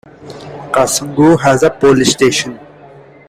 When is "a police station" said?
1.61-2.57